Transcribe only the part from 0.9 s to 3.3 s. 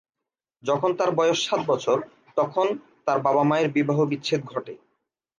তার বয়স সাত বছর, তখন তার